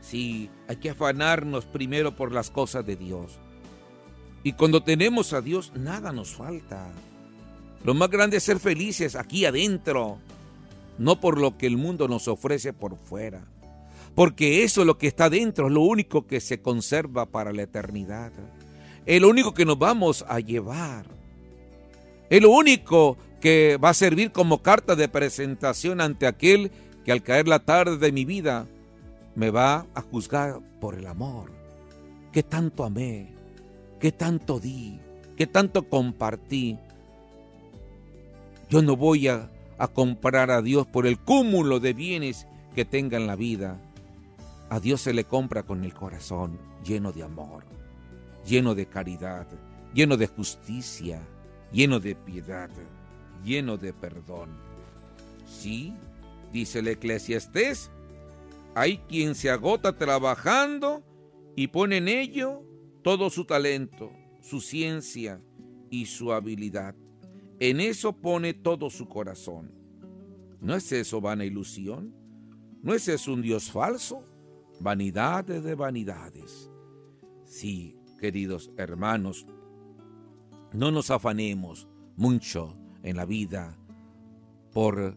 Sí, 0.00 0.50
hay 0.68 0.76
que 0.76 0.90
afanarnos 0.90 1.64
primero 1.64 2.16
por 2.16 2.32
las 2.32 2.50
cosas 2.50 2.84
de 2.84 2.96
Dios. 2.96 3.38
Y 4.42 4.52
cuando 4.52 4.82
tenemos 4.82 5.32
a 5.32 5.40
Dios, 5.40 5.72
nada 5.76 6.12
nos 6.12 6.34
falta. 6.34 6.90
Lo 7.84 7.94
más 7.94 8.10
grande 8.10 8.38
es 8.38 8.42
ser 8.42 8.58
felices 8.58 9.14
aquí 9.14 9.44
adentro, 9.44 10.18
no 10.98 11.20
por 11.20 11.40
lo 11.40 11.56
que 11.56 11.66
el 11.66 11.76
mundo 11.76 12.08
nos 12.08 12.28
ofrece 12.28 12.72
por 12.72 12.96
fuera. 12.96 13.46
Porque 14.14 14.62
eso, 14.62 14.84
lo 14.84 14.98
que 14.98 15.06
está 15.06 15.30
dentro, 15.30 15.66
es 15.66 15.72
lo 15.72 15.80
único 15.80 16.26
que 16.26 16.40
se 16.40 16.60
conserva 16.60 17.26
para 17.26 17.52
la 17.52 17.62
eternidad. 17.62 18.32
Es 19.06 19.20
lo 19.20 19.28
único 19.28 19.54
que 19.54 19.64
nos 19.64 19.78
vamos 19.78 20.24
a 20.28 20.38
llevar. 20.40 21.06
Es 22.28 22.42
lo 22.42 22.50
único 22.50 23.16
que 23.40 23.78
va 23.82 23.90
a 23.90 23.94
servir 23.94 24.30
como 24.30 24.62
carta 24.62 24.94
de 24.94 25.08
presentación 25.08 26.00
ante 26.00 26.26
aquel 26.26 26.70
que 27.04 27.12
al 27.12 27.22
caer 27.22 27.48
la 27.48 27.60
tarde 27.60 27.96
de 27.96 28.12
mi 28.12 28.24
vida 28.24 28.68
me 29.34 29.50
va 29.50 29.86
a 29.94 30.02
juzgar 30.02 30.60
por 30.80 30.94
el 30.94 31.06
amor. 31.06 31.50
Que 32.32 32.42
tanto 32.42 32.84
amé, 32.84 33.34
que 33.98 34.12
tanto 34.12 34.60
di, 34.60 34.98
que 35.36 35.46
tanto 35.46 35.88
compartí. 35.88 36.78
Yo 38.70 38.82
no 38.82 38.96
voy 38.96 39.28
a, 39.28 39.50
a 39.78 39.88
comprar 39.88 40.50
a 40.50 40.62
Dios 40.62 40.86
por 40.86 41.06
el 41.06 41.18
cúmulo 41.18 41.80
de 41.80 41.92
bienes 41.92 42.46
que 42.74 42.84
tenga 42.84 43.16
en 43.16 43.26
la 43.26 43.36
vida. 43.36 43.80
A 44.70 44.80
Dios 44.80 45.00
se 45.02 45.12
le 45.12 45.24
compra 45.24 45.62
con 45.62 45.84
el 45.84 45.92
corazón 45.94 46.58
lleno 46.84 47.12
de 47.12 47.22
amor, 47.22 47.64
lleno 48.46 48.74
de 48.74 48.86
caridad, 48.86 49.46
lleno 49.94 50.16
de 50.16 50.26
justicia, 50.26 51.20
lleno 51.72 52.00
de 52.00 52.14
piedad, 52.14 52.70
lleno 53.44 53.76
de 53.76 53.92
perdón. 53.92 54.50
Sí, 55.46 55.94
dice 56.52 56.80
el 56.80 56.88
eclesiastés, 56.88 57.90
hay 58.74 58.98
quien 59.08 59.34
se 59.34 59.50
agota 59.50 59.96
trabajando 59.98 61.02
y 61.56 61.68
pone 61.68 61.98
en 61.98 62.08
ello 62.08 62.62
todo 63.02 63.30
su 63.30 63.44
talento, 63.44 64.10
su 64.40 64.60
ciencia 64.60 65.40
y 65.90 66.06
su 66.06 66.32
habilidad. 66.32 66.94
En 67.64 67.78
eso 67.78 68.12
pone 68.12 68.54
todo 68.54 68.90
su 68.90 69.08
corazón. 69.08 69.70
¿No 70.60 70.74
es 70.74 70.90
eso 70.90 71.20
vana 71.20 71.44
ilusión? 71.44 72.12
¿No 72.82 72.92
es 72.92 73.06
eso 73.06 73.32
un 73.32 73.40
Dios 73.40 73.70
falso? 73.70 74.24
Vanidades 74.80 75.62
de 75.62 75.76
vanidades. 75.76 76.68
Sí, 77.44 77.96
queridos 78.18 78.72
hermanos, 78.76 79.46
no 80.72 80.90
nos 80.90 81.12
afanemos 81.12 81.86
mucho 82.16 82.76
en 83.04 83.14
la 83.14 83.26
vida 83.26 83.78
por 84.72 85.16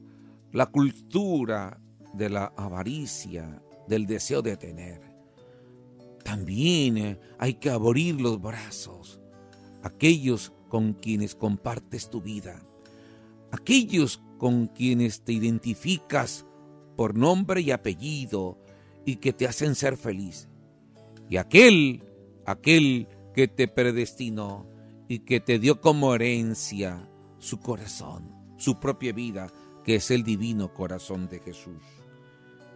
la 0.52 0.68
cultura 0.68 1.82
de 2.14 2.30
la 2.30 2.54
avaricia, 2.56 3.60
del 3.88 4.06
deseo 4.06 4.44
de 4.44 4.56
tener. 4.56 5.02
También 6.24 6.98
eh, 7.00 7.20
hay 7.40 7.56
que 7.56 7.72
abrir 7.72 8.22
los 8.22 8.40
brazos 8.40 9.20
aquellos 9.86 10.52
con 10.68 10.94
quienes 10.94 11.36
compartes 11.36 12.10
tu 12.10 12.22
vida, 12.22 12.62
aquellos 13.52 14.22
con 14.38 14.68
quienes 14.68 15.22
te 15.22 15.34
identificas 15.34 16.46
por 16.96 17.16
nombre 17.16 17.62
y 17.62 17.72
apellido 17.72 18.58
y 19.06 19.18
que 19.18 19.34
te 19.34 19.48
hacen 19.48 19.76
ser 19.76 19.98
feliz. 19.98 20.50
Y 21.30 21.38
aquel, 21.38 22.04
aquel 22.46 23.08
que 23.34 23.48
te 23.48 23.68
predestinó 23.68 24.68
y 25.08 25.20
que 25.20 25.40
te 25.40 25.60
dio 25.60 25.82
como 25.82 26.16
herencia 26.16 27.10
su 27.40 27.60
corazón, 27.60 28.32
su 28.58 28.80
propia 28.80 29.14
vida, 29.14 29.52
que 29.84 29.96
es 29.96 30.10
el 30.10 30.24
divino 30.24 30.74
corazón 30.74 31.28
de 31.30 31.40
Jesús. 31.40 31.84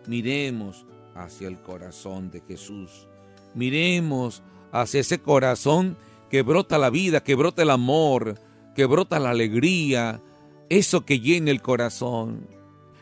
Miremos 0.07 0.85
hacia 1.15 1.47
el 1.47 1.59
corazón 1.61 2.29
de 2.29 2.41
Jesús. 2.41 3.07
Miremos 3.55 4.43
hacia 4.71 5.01
ese 5.01 5.19
corazón 5.19 5.97
que 6.29 6.41
brota 6.41 6.77
la 6.77 6.89
vida, 6.89 7.23
que 7.23 7.35
brota 7.35 7.63
el 7.63 7.69
amor, 7.69 8.39
que 8.75 8.85
brota 8.85 9.19
la 9.19 9.31
alegría, 9.31 10.21
eso 10.69 11.05
que 11.05 11.19
llena 11.19 11.51
el 11.51 11.61
corazón. 11.61 12.47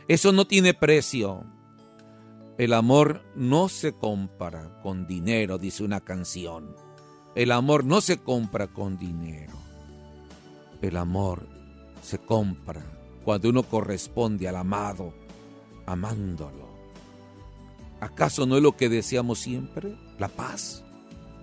Eso 0.07 0.31
no 0.31 0.45
tiene 0.47 0.73
precio. 0.73 1.43
El 2.57 2.73
amor 2.73 3.21
no 3.35 3.69
se 3.69 3.93
compra 3.93 4.79
con 4.81 5.05
dinero, 5.05 5.57
dice 5.57 5.83
una 5.83 5.99
canción. 6.01 6.75
El 7.35 7.51
amor 7.51 7.83
no 7.83 8.01
se 8.01 8.17
compra 8.17 8.67
con 8.67 8.97
dinero. 8.97 9.53
El 10.81 10.97
amor 10.97 11.47
se 12.01 12.19
compra 12.19 12.83
cuando 13.23 13.49
uno 13.49 13.63
corresponde 13.63 14.47
al 14.47 14.55
amado, 14.55 15.13
amándolo. 15.85 16.67
¿Acaso 17.99 18.45
no 18.45 18.57
es 18.57 18.63
lo 18.63 18.77
que 18.77 18.89
deseamos 18.89 19.39
siempre? 19.39 19.97
La 20.17 20.29
paz, 20.29 20.83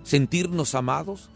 sentirnos 0.03 0.73
amados. 0.73 1.29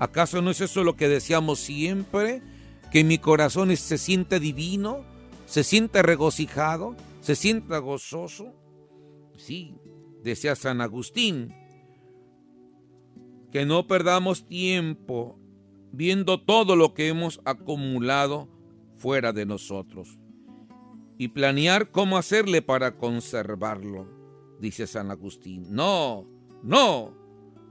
¿Acaso 0.00 0.42
no 0.42 0.50
es 0.50 0.60
eso 0.60 0.82
lo 0.82 0.96
que 0.96 1.08
deseamos 1.08 1.60
siempre? 1.60 2.42
Que 2.90 3.04
mi 3.04 3.18
corazón 3.18 3.74
se 3.76 3.98
siente 3.98 4.40
divino, 4.40 5.04
se 5.46 5.62
siente 5.62 6.02
regocijado, 6.02 6.96
se 7.20 7.36
sienta 7.36 7.78
gozoso. 7.78 8.52
Sí, 9.36 9.76
decía 10.24 10.56
San 10.56 10.80
Agustín, 10.80 11.54
que 13.52 13.64
no 13.64 13.86
perdamos 13.86 14.48
tiempo 14.48 15.38
viendo 15.92 16.40
todo 16.40 16.74
lo 16.74 16.94
que 16.94 17.08
hemos 17.08 17.40
acumulado 17.44 18.48
fuera 18.96 19.32
de 19.32 19.46
nosotros 19.46 20.18
y 21.18 21.28
planear 21.28 21.90
cómo 21.92 22.18
hacerle 22.18 22.62
para 22.62 22.96
conservarlo 22.96 24.20
dice 24.60 24.86
San 24.86 25.10
Agustín. 25.10 25.66
No, 25.70 26.26
no. 26.62 27.12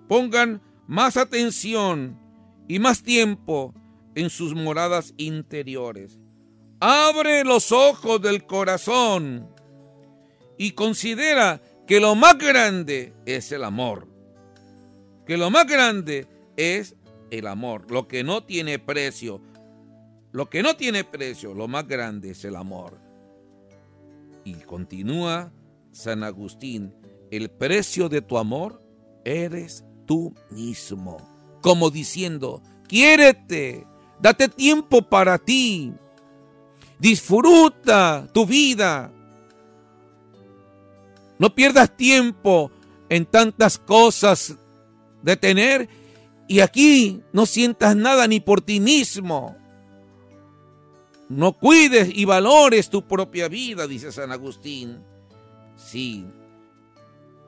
Pongan 0.08 0.62
más 0.90 1.18
atención 1.18 2.20
y 2.68 2.80
más 2.80 3.04
tiempo 3.04 3.76
en 4.16 4.32
sus 4.32 4.56
moradas 4.56 5.14
interiores. 5.18 6.18
Abre 6.80 7.44
los 7.44 7.72
ojos 7.72 8.20
del 8.20 8.48
corazón 8.48 9.48
y 10.58 10.72
considera 10.72 11.62
que 11.86 12.00
lo 12.00 12.16
más 12.16 12.40
grande 12.40 13.14
es 13.28 13.52
el 13.52 13.66
amor. 13.66 14.08
Que 15.28 15.38
lo 15.38 15.52
más 15.52 15.68
grande 15.68 16.26
es 16.58 16.96
el 17.30 17.46
amor, 17.46 17.92
lo 17.92 18.08
que 18.08 18.24
no 18.24 18.44
tiene 18.44 18.80
precio. 18.80 19.42
Lo 20.32 20.50
que 20.50 20.64
no 20.64 20.76
tiene 20.76 21.04
precio, 21.04 21.54
lo 21.54 21.68
más 21.68 21.88
grande 21.88 22.32
es 22.32 22.44
el 22.46 22.56
amor. 22.56 23.00
Y 24.44 24.56
continúa 24.56 25.54
San 25.92 26.24
Agustín, 26.24 26.96
el 27.30 27.52
precio 27.52 28.10
de 28.10 28.24
tu 28.24 28.40
amor 28.40 28.82
eres 29.24 29.86
tú 30.10 30.34
mismo. 30.50 31.18
Como 31.62 31.92
diciendo, 31.92 32.64
quiérete, 32.88 33.86
date 34.20 34.48
tiempo 34.50 35.04
para 35.04 35.38
ti, 35.38 35.94
Disfruta 37.00 38.28
tu 38.34 38.46
vida. 38.46 39.10
No 41.38 41.56
pierdas 41.56 41.96
tiempo 41.96 42.72
en 43.08 43.26
tantas 43.26 43.78
cosas 43.78 44.58
de 45.22 45.38
tener 45.38 45.88
y 46.50 46.60
aquí 46.60 47.22
no 47.32 47.46
sientas 47.46 47.96
nada 47.96 48.28
ni 48.28 48.42
por 48.42 48.60
ti 48.60 48.82
mismo. 48.82 49.56
No 51.30 51.54
cuides 51.54 52.10
y 52.14 52.26
valores 52.26 52.90
tu 52.90 53.08
propia 53.08 53.48
vida, 53.48 53.88
dice 53.88 54.12
San 54.12 54.34
Agustín. 54.34 55.02
Sí, 55.78 56.26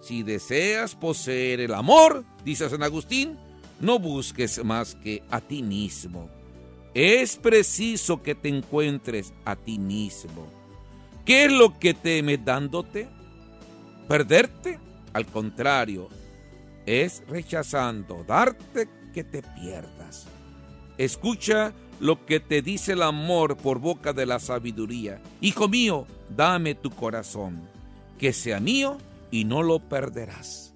si 0.02 0.24
deseas 0.24 0.96
poseer 0.96 1.60
el 1.60 1.74
amor, 1.74 2.26
dice 2.44 2.68
San 2.70 2.84
Agustín, 2.84 3.38
no 3.80 4.00
busques 4.00 4.64
más 4.64 4.96
que 4.96 5.24
a 5.30 5.40
ti 5.40 5.62
mismo. 5.62 6.30
Es 6.94 7.38
preciso 7.38 8.22
que 8.22 8.36
te 8.36 8.50
encuentres 8.50 9.32
a 9.46 9.56
ti 9.56 9.78
mismo. 9.78 10.48
¿Qué 11.24 11.46
es 11.46 11.52
lo 11.52 11.78
que 11.80 11.94
temes 11.94 12.44
dándote? 12.44 13.08
¿Perderte? 14.08 14.80
Al 15.14 15.26
contrario, 15.28 16.10
es 16.86 17.24
rechazando 17.28 18.24
darte 18.28 18.90
que 19.14 19.24
te 19.24 19.44
pierdas. 19.44 20.26
Escucha 20.98 21.74
lo 22.00 22.26
que 22.26 22.40
te 22.40 22.62
dice 22.62 22.94
el 22.94 23.04
amor 23.04 23.56
por 23.56 23.80
boca 23.80 24.14
de 24.14 24.26
la 24.26 24.40
sabiduría. 24.40 25.22
Hijo 25.42 25.68
mío, 25.68 26.08
dame 26.36 26.74
tu 26.74 26.90
corazón, 26.90 27.62
que 28.18 28.34
sea 28.34 28.60
mío 28.60 28.98
y 29.32 29.46
no 29.46 29.64
lo 29.64 29.88
perderás. 29.88 30.76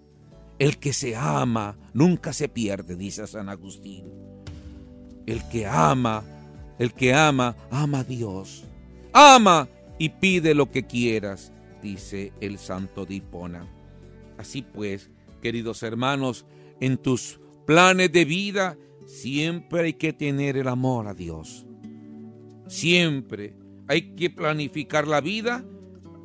El 0.57 0.77
que 0.77 0.93
se 0.93 1.15
ama 1.15 1.77
nunca 1.93 2.31
se 2.31 2.47
pierde, 2.47 2.95
dice 2.95 3.27
San 3.27 3.49
Agustín. 3.49 4.05
El 5.25 5.47
que 5.49 5.67
ama, 5.67 6.23
el 6.79 6.93
que 6.93 7.13
ama, 7.13 7.55
ama 7.69 7.99
a 7.99 8.03
Dios. 8.03 8.63
Ama 9.11 9.67
y 9.99 10.09
pide 10.09 10.53
lo 10.53 10.71
que 10.71 10.83
quieras, 10.83 11.51
dice 11.81 12.31
el 12.39 12.57
santo 12.57 13.05
de 13.05 13.15
Hipona. 13.15 13.67
Así 14.37 14.61
pues, 14.61 15.09
queridos 15.41 15.83
hermanos, 15.83 16.45
en 16.79 16.97
tus 16.97 17.39
planes 17.65 18.11
de 18.11 18.25
vida 18.25 18.77
siempre 19.07 19.81
hay 19.81 19.93
que 19.93 20.13
tener 20.13 20.57
el 20.57 20.67
amor 20.67 21.07
a 21.07 21.13
Dios. 21.13 21.65
Siempre 22.67 23.53
hay 23.87 24.15
que 24.15 24.29
planificar 24.29 25.07
la 25.07 25.21
vida 25.21 25.63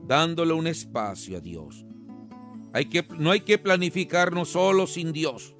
dándole 0.06 0.52
un 0.52 0.66
espacio 0.66 1.36
a 1.36 1.40
Dios. 1.40 1.84
Hay 2.72 2.86
que, 2.86 3.06
no 3.18 3.30
hay 3.30 3.40
que 3.40 3.58
planificarnos 3.58 4.50
solo 4.50 4.86
sin 4.86 5.12
Dios. 5.12 5.54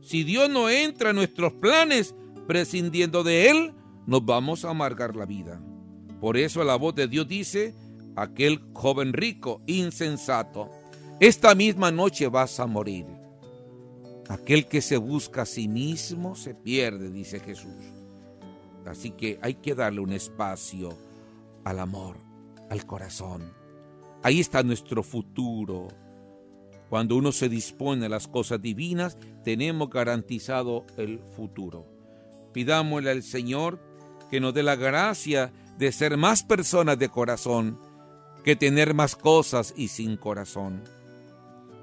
Si 0.00 0.24
Dios 0.24 0.48
no 0.48 0.70
entra 0.70 1.10
en 1.10 1.16
nuestros 1.16 1.52
planes, 1.52 2.14
prescindiendo 2.46 3.22
de 3.22 3.50
Él, 3.50 3.74
nos 4.06 4.24
vamos 4.24 4.64
a 4.64 4.70
amargar 4.70 5.14
la 5.14 5.26
vida. 5.26 5.60
Por 6.20 6.36
eso 6.36 6.64
la 6.64 6.76
voz 6.76 6.94
de 6.94 7.06
Dios 7.06 7.28
dice, 7.28 7.74
aquel 8.16 8.60
joven 8.72 9.12
rico, 9.12 9.60
insensato, 9.66 10.70
esta 11.20 11.54
misma 11.54 11.90
noche 11.90 12.28
vas 12.28 12.58
a 12.60 12.66
morir. 12.66 13.06
Aquel 14.28 14.66
que 14.66 14.80
se 14.80 14.96
busca 14.96 15.42
a 15.42 15.46
sí 15.46 15.68
mismo 15.68 16.34
se 16.34 16.54
pierde, 16.54 17.10
dice 17.10 17.40
Jesús. 17.40 17.74
Así 18.86 19.10
que 19.10 19.38
hay 19.42 19.54
que 19.54 19.74
darle 19.74 20.00
un 20.00 20.12
espacio 20.12 20.96
al 21.64 21.78
amor, 21.78 22.16
al 22.70 22.86
corazón. 22.86 23.52
Ahí 24.22 24.40
está 24.40 24.62
nuestro 24.62 25.02
futuro, 25.02 25.88
cuando 26.90 27.14
uno 27.14 27.30
se 27.30 27.48
dispone 27.48 28.06
a 28.06 28.08
las 28.08 28.26
cosas 28.26 28.60
divinas, 28.60 29.16
tenemos 29.44 29.88
garantizado 29.88 30.84
el 30.96 31.20
futuro. 31.36 31.86
Pidámosle 32.52 33.12
al 33.12 33.22
Señor 33.22 33.78
que 34.28 34.40
nos 34.40 34.52
dé 34.52 34.64
la 34.64 34.74
gracia 34.74 35.52
de 35.78 35.92
ser 35.92 36.16
más 36.16 36.42
personas 36.42 36.98
de 36.98 37.08
corazón 37.08 37.78
que 38.42 38.56
tener 38.56 38.92
más 38.92 39.14
cosas 39.14 39.72
y 39.76 39.86
sin 39.86 40.16
corazón. 40.16 40.82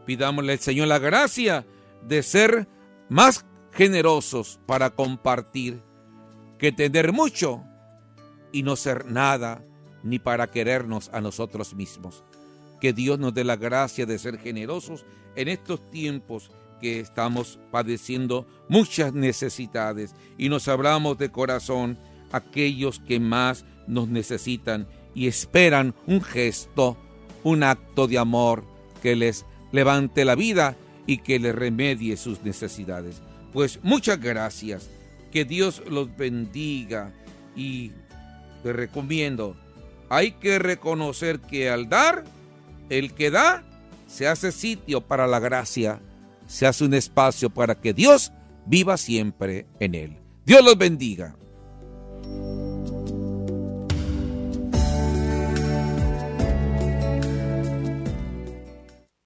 Pidámosle 0.06 0.52
al 0.52 0.60
Señor 0.60 0.89
la 0.89 1.00
gracia 1.00 1.65
de 2.06 2.22
ser 2.22 2.67
más 3.08 3.46
generosos 3.72 4.60
para 4.65 4.89
compartir 4.89 5.82
que 6.58 6.74
tener 6.74 7.13
mucho 7.13 7.63
y 8.52 8.62
no 8.62 8.76
ser 8.76 9.06
nada 9.06 9.63
ni 10.04 10.20
para 10.20 10.52
querernos 10.52 11.10
a 11.13 11.22
nosotros 11.22 11.74
mismos. 11.76 12.26
Que 12.80 12.94
Dios 12.94 13.20
nos 13.20 13.34
dé 13.34 13.44
la 13.44 13.56
gracia 13.56 14.06
de 14.06 14.20
ser 14.20 14.38
generosos 14.40 15.06
en 15.36 15.48
estos 15.48 15.90
tiempos 15.90 16.52
que 16.80 17.00
estamos 17.00 17.60
padeciendo 17.72 18.48
muchas 18.70 19.13
necesidades 19.13 20.13
y 20.38 20.50
nos 20.50 20.68
hablamos 20.68 21.18
de 21.18 21.32
corazón 21.32 21.98
aquellos 22.32 23.00
que 23.00 23.20
más 23.20 23.66
nos 23.88 24.08
necesitan 24.08 24.88
y 25.16 25.28
esperan 25.28 25.96
un 26.06 26.22
gesto, 26.22 26.98
un 27.44 27.63
acto 27.63 28.08
de 28.08 28.18
amor 28.18 28.63
que 29.02 29.16
les 29.16 29.46
levante 29.72 30.26
la 30.26 30.36
vida 30.36 30.76
y 31.06 31.20
que 31.20 31.40
les 31.40 31.56
remedie 31.56 32.18
sus 32.18 32.44
necesidades. 32.44 33.22
Pues 33.54 33.80
muchas 33.82 34.20
gracias, 34.20 34.90
que 35.32 35.46
Dios 35.46 35.82
los 35.90 36.16
bendiga 36.16 37.13
y 37.56 37.92
te 38.63 38.74
recomiendo, 38.74 39.56
hay 40.10 40.34
que 40.34 40.60
reconocer 40.60 41.40
que 41.40 41.70
al 41.70 41.90
dar, 41.90 42.24
el 42.89 43.13
que 43.13 43.32
da, 43.32 43.63
se 44.08 44.28
hace 44.28 44.52
sitio 44.52 45.02
para 45.02 45.28
la 45.28 45.39
gracia, 45.39 46.00
se 46.47 46.65
hace 46.65 46.86
un 46.86 46.93
espacio 46.93 47.50
para 47.50 47.76
que 47.76 47.93
Dios 47.93 48.32
viva 48.65 48.97
siempre 48.97 49.65
en 49.80 49.95
él. 49.95 50.17
Dios 50.45 50.63
los 50.63 50.78
bendiga. 50.78 51.36